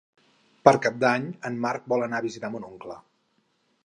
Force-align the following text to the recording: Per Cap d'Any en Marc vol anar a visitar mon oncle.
Per 0.67 0.71
Cap 0.85 0.95
d'Any 1.03 1.27
en 1.49 1.59
Marc 1.65 1.85
vol 1.93 2.05
anar 2.05 2.21
a 2.21 2.25
visitar 2.27 2.51
mon 2.55 2.65
oncle. 2.71 2.97